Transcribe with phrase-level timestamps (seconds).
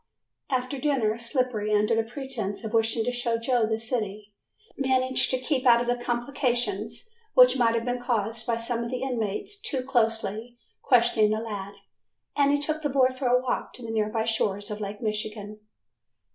[0.49, 4.33] After dinner Slippery under the pretense of wishing to show Joe the city,
[4.75, 9.03] managed to keep out of complications which might have been caused by some of the
[9.03, 11.75] inmates too closely questioning the lad,
[12.35, 15.59] and he took the boy for a walk to the nearby shores of Lake Michigan.